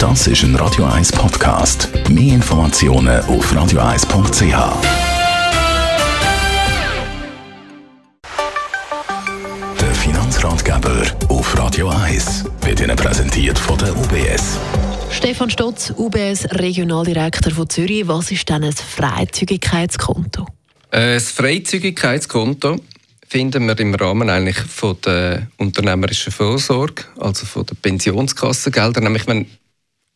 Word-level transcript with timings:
Das 0.00 0.26
ist 0.26 0.44
ein 0.44 0.56
Radio 0.56 0.86
1 0.86 1.12
Podcast. 1.12 1.90
Mehr 2.08 2.36
Informationen 2.36 3.20
auf 3.26 3.52
radio1.ch. 3.52 4.42
Der 9.78 9.94
Finanzratgeber 9.94 11.02
auf 11.28 11.58
Radio 11.58 11.90
1 11.90 12.46
wird 12.62 12.80
Ihnen 12.80 12.96
präsentiert 12.96 13.58
von 13.58 13.76
der 13.76 13.94
UBS. 13.94 14.58
Stefan 15.10 15.50
Stotz, 15.50 15.92
UBS 15.94 16.46
Regionaldirektor 16.50 17.52
von 17.52 17.68
Zürich. 17.68 18.08
Was 18.08 18.30
ist 18.30 18.48
denn 18.48 18.64
ein 18.64 18.72
Freizügigkeitskonto? 18.72 20.46
Das 20.92 21.30
Freizügigkeitskonto 21.30 22.80
finden 23.28 23.66
wir 23.66 23.78
im 23.78 23.94
Rahmen 23.94 24.30
eigentlich 24.30 24.56
von 24.56 24.96
der 25.04 25.48
unternehmerischen 25.58 26.32
Vorsorge, 26.32 27.04
also 27.18 27.44
von 27.44 27.66
der 27.66 27.74
Pensionskassengelder, 27.74 29.02
nämlich 29.02 29.26
wenn 29.26 29.46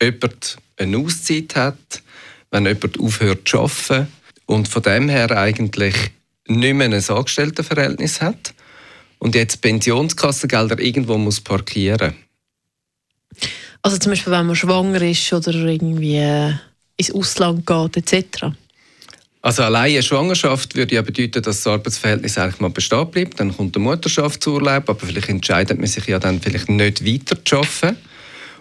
jemand 0.00 0.56
eine 0.76 0.98
Auszeit 0.98 1.54
hat, 1.56 2.02
wenn 2.50 2.66
jemand 2.66 3.00
aufhört 3.00 3.48
zu 3.48 3.60
arbeiten 3.60 4.08
und 4.46 4.68
von 4.68 4.82
dem 4.82 5.08
her 5.08 5.30
eigentlich 5.30 5.94
nicht 6.46 6.74
mehr 6.74 6.86
ein 6.86 7.08
Angestelltenverhältnis 7.08 8.20
hat 8.20 8.54
und 9.18 9.34
jetzt 9.34 9.62
Pensionskassengelder 9.62 10.78
irgendwo 10.78 11.16
muss 11.16 11.40
parkieren 11.40 12.14
Also 13.82 13.96
zum 13.98 14.12
Beispiel, 14.12 14.32
wenn 14.32 14.46
man 14.46 14.56
schwanger 14.56 15.00
ist 15.02 15.32
oder 15.32 15.54
irgendwie 15.54 16.16
äh, 16.16 16.52
ins 16.96 17.12
Ausland 17.12 17.66
geht 17.66 17.96
etc. 17.96 18.46
Also 19.40 19.62
alleine 19.62 19.94
eine 19.94 20.02
Schwangerschaft 20.02 20.74
würde 20.74 20.94
ja 20.94 21.02
bedeuten, 21.02 21.42
dass 21.42 21.62
das 21.62 21.66
Arbeitsverhältnis 21.66 22.38
eigentlich 22.38 22.60
mal 22.60 22.70
bestehen 22.70 23.10
bleibt. 23.10 23.40
Dann 23.40 23.54
kommt 23.54 23.74
der 23.74 23.82
Mutterschaftsurlaub, 23.82 24.88
aber 24.88 25.06
vielleicht 25.06 25.28
entscheidet 25.28 25.78
man 25.78 25.86
sich 25.86 26.06
ja 26.06 26.18
dann 26.18 26.40
vielleicht 26.40 26.70
nicht 26.70 27.04
weiter 27.04 27.44
zu 27.44 27.56
arbeiten 27.56 27.98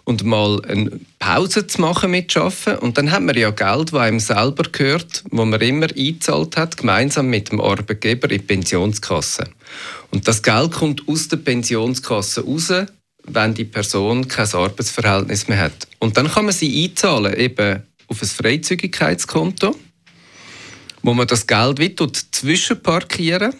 und 0.05 0.23
mal 0.23 0.62
eine 0.66 0.99
Pause 1.20 1.66
zu 1.67 1.81
machen 1.81 2.11
mit 2.11 2.35
Arbeiten. 2.35 2.77
Und 2.80 2.98
dann 2.98 3.11
hat 3.11 3.23
man 3.23 3.38
ja 3.38 3.52
Geld, 3.52 3.94
das 3.94 3.99
einem 3.99 4.20
selber 4.20 4.63
gehört, 4.71 5.23
wo 5.31 5.45
man 5.45 5.61
immer 5.61 5.88
eingezahlt 5.88 6.58
hat, 6.58 6.77
gemeinsam 6.77 7.27
mit 7.27 7.52
dem 7.52 7.61
Arbeitgeber 7.61 8.30
in 8.30 8.39
die 8.39 8.45
Pensionskasse. 8.45 9.45
Und 10.11 10.27
das 10.27 10.44
Geld 10.44 10.72
kommt 10.72 11.08
aus 11.08 11.27
der 11.30 11.38
Pensionskasse 11.38 12.44
raus, 12.44 12.72
wenn 13.25 13.53
die 13.53 13.64
Person 13.64 14.27
kein 14.27 14.52
Arbeitsverhältnis 14.52 15.47
mehr 15.47 15.59
hat. 15.59 15.88
Und 16.00 16.17
dann 16.17 16.30
kann 16.30 16.45
man 16.45 16.53
sie 16.53 16.83
einzahlen, 16.83 17.33
eben 17.38 17.83
auf 18.08 18.22
ein 18.22 18.27
Freizügigkeitskonto, 18.27 19.75
wo 21.02 21.14
man 21.14 21.27
das 21.27 21.47
Geld 21.47 21.80
wieder 21.80 22.11
zwischenparkieren 22.11 23.53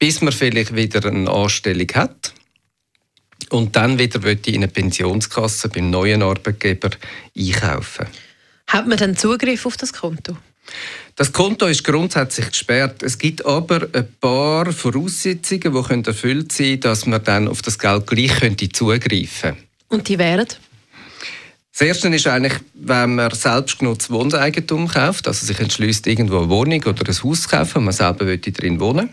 bis 0.00 0.22
man 0.22 0.32
vielleicht 0.32 0.74
wieder 0.74 1.06
eine 1.06 1.30
Anstellung 1.30 1.86
hat 1.94 2.32
und 3.50 3.76
dann 3.76 3.98
wieder 3.98 4.20
in 4.26 4.56
eine 4.56 4.68
Pensionskasse 4.68 5.68
beim 5.68 5.90
neuen 5.90 6.22
Arbeitgeber 6.22 6.90
einkaufen. 7.36 8.06
Hat 8.66 8.86
man 8.86 8.98
dann 8.98 9.16
Zugriff 9.16 9.66
auf 9.66 9.76
das 9.76 9.92
Konto? 9.92 10.36
Das 11.16 11.32
Konto 11.32 11.66
ist 11.66 11.84
grundsätzlich 11.84 12.48
gesperrt. 12.48 13.02
Es 13.02 13.18
gibt 13.18 13.44
aber 13.44 13.88
ein 13.92 14.08
paar 14.20 14.72
Voraussetzungen, 14.72 16.02
die 16.02 16.08
erfüllt 16.08 16.52
sein 16.52 16.66
können, 16.66 16.80
dass 16.80 17.06
man 17.06 17.24
dann 17.24 17.48
auf 17.48 17.62
das 17.62 17.78
Geld 17.78 18.06
gleich 18.06 18.72
zugreifen 18.72 19.50
könnte. 19.50 19.56
Und 19.88 20.08
die 20.08 20.18
wären? 20.18 20.46
Das 21.72 21.86
Erste 21.86 22.08
ist 22.08 22.26
eigentlich, 22.26 22.54
wenn 22.74 23.14
man 23.14 23.30
selbstgenutztes 23.32 24.10
Wohneigentum 24.10 24.86
kauft, 24.88 25.26
also 25.26 25.46
sich 25.46 25.58
entschließt, 25.58 26.06
irgendwo 26.06 26.38
eine 26.38 26.48
Wohnung 26.48 26.82
oder 26.84 27.08
ein 27.08 27.22
Haus 27.22 27.42
zu 27.42 27.48
kaufen, 27.48 27.84
man 27.84 27.92
selber 27.92 28.36
drin 28.36 28.80
wohnen 28.80 29.10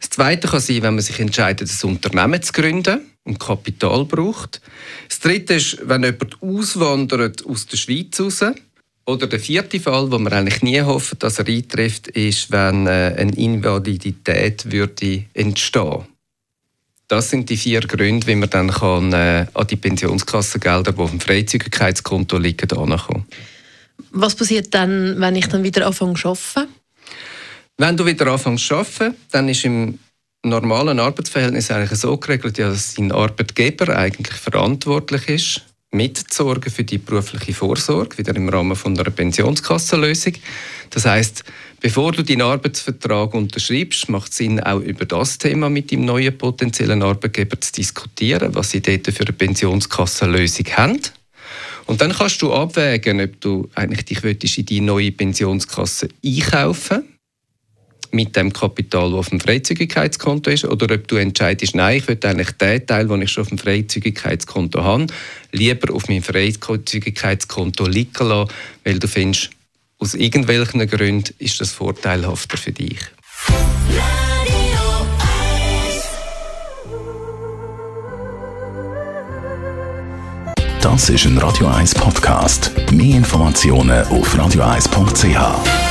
Das 0.00 0.10
Zweite 0.10 0.48
kann 0.48 0.60
sein, 0.60 0.82
wenn 0.82 0.94
man 0.94 1.02
sich 1.02 1.20
entscheidet, 1.20 1.70
ein 1.70 1.88
Unternehmen 1.88 2.42
zu 2.42 2.52
gründen 2.52 3.00
und 3.28 3.38
Kapital 3.38 4.04
braucht. 4.04 4.60
Das 5.08 5.20
Dritte 5.20 5.54
ist, 5.54 5.78
wenn 5.88 6.04
jemand 6.04 6.42
auswandert 6.42 7.44
aus 7.46 7.66
der 7.66 7.76
Schweiz 7.76 8.18
raus. 8.20 8.44
Oder 9.06 9.26
der 9.26 9.40
vierte 9.40 9.80
Fall, 9.80 10.10
wo 10.10 10.18
man 10.18 10.32
eigentlich 10.32 10.62
nie 10.62 10.82
hoffen, 10.82 11.18
dass 11.18 11.38
er 11.38 11.46
eintrifft, 11.46 12.08
ist, 12.08 12.50
wenn 12.50 12.86
äh, 12.86 13.14
eine 13.16 13.34
Invalidität 13.36 14.70
würde 14.70 15.24
entstehen. 15.32 16.04
Das 17.06 17.30
sind 17.30 17.48
die 17.48 17.56
vier 17.56 17.80
Gründe, 17.80 18.26
wie 18.26 18.34
man 18.34 18.50
dann 18.50 18.70
kann, 18.70 19.14
äh, 19.14 19.46
an 19.54 19.66
die 19.66 19.76
Pensionskassengelder, 19.76 20.92
die 20.92 20.98
auf 20.98 21.10
dem 21.10 21.20
Freizügigkeitskonto 21.20 22.36
liegen, 22.36 22.70
ankommen. 22.70 23.24
Was 24.10 24.34
passiert 24.34 24.74
dann, 24.74 25.18
wenn 25.18 25.36
ich 25.36 25.46
dann 25.46 25.62
wieder 25.62 25.86
anfange 25.86 26.14
zu 26.14 26.28
arbeiten? 26.28 26.68
Wenn 27.78 27.96
du 27.96 28.04
wieder 28.04 28.26
anfängst 28.26 28.66
zu 28.66 28.74
arbeiten, 28.74 29.14
dann 29.30 29.48
ist 29.48 29.64
im 29.64 29.98
normalen 30.44 31.00
Arbeitsverhältnis 31.00 31.70
eigentlich 31.70 31.98
so 31.98 32.16
geregelt, 32.16 32.58
dass 32.58 32.94
dein 32.94 33.12
Arbeitgeber 33.12 33.96
eigentlich 33.96 34.36
verantwortlich 34.36 35.28
ist, 35.28 35.62
mitzusorgen 35.90 36.70
für 36.70 36.84
die 36.84 36.98
berufliche 36.98 37.54
Vorsorge, 37.54 38.18
wieder 38.18 38.36
im 38.36 38.48
Rahmen 38.48 38.76
von 38.76 38.98
einer 38.98 39.10
Pensionskassenlösung. 39.10 40.34
Das 40.90 41.06
heißt, 41.06 41.44
bevor 41.80 42.12
du 42.12 42.22
deinen 42.22 42.42
Arbeitsvertrag 42.42 43.34
unterschreibst, 43.34 44.08
macht 44.08 44.30
es 44.30 44.38
Sinn, 44.38 44.60
auch 44.60 44.80
über 44.80 45.06
das 45.06 45.38
Thema 45.38 45.70
mit 45.70 45.90
dem 45.90 46.04
neuen 46.04 46.36
potenziellen 46.36 47.02
Arbeitgeber 47.02 47.60
zu 47.60 47.72
diskutieren, 47.72 48.54
was 48.54 48.70
sie 48.70 48.82
dort 48.82 49.06
für 49.06 49.24
eine 49.24 49.32
Pensionskassenlösung 49.32 50.66
haben. 50.76 51.00
Und 51.86 52.02
dann 52.02 52.12
kannst 52.12 52.42
du 52.42 52.52
abwägen, 52.52 53.20
ob 53.20 53.40
du 53.40 53.70
eigentlich 53.74 54.04
dich 54.04 54.58
in 54.58 54.66
die 54.66 54.80
neue 54.82 55.10
Pensionskasse 55.10 56.08
einkaufen 56.22 57.07
mit 58.10 58.36
dem 58.36 58.52
Kapital, 58.52 59.10
das 59.10 59.18
auf 59.18 59.28
dem 59.30 59.40
Freizügigkeitskonto 59.40 60.50
ist, 60.50 60.64
oder 60.64 60.94
ob 60.94 61.08
du 61.08 61.16
entscheidest, 61.16 61.74
nein, 61.74 61.98
ich 61.98 62.08
will 62.08 62.18
eigentlich 62.22 62.52
den 62.52 62.86
Teil, 62.86 63.06
den 63.06 63.22
ich 63.22 63.30
schon 63.30 63.42
auf 63.42 63.48
dem 63.48 63.58
Freizügigkeitskonto 63.58 64.82
habe, 64.82 65.06
lieber 65.52 65.94
auf 65.94 66.08
meinem 66.08 66.22
Freizügigkeitskonto 66.22 67.86
liegen 67.86 68.28
lassen, 68.28 68.50
weil 68.84 68.98
du 68.98 69.08
findest, 69.08 69.50
aus 69.98 70.14
irgendwelchen 70.14 70.86
Gründen 70.86 71.34
ist 71.38 71.60
das 71.60 71.72
vorteilhafter 71.72 72.56
für 72.56 72.72
dich. 72.72 72.98
Das 80.80 81.10
ist 81.10 81.26
ein 81.26 81.36
Radio 81.38 81.66
1 81.66 81.94
Podcast. 81.94 82.72
Mehr 82.92 83.16
Informationen 83.16 84.06
auf 84.06 84.34
radio1.ch. 84.34 85.87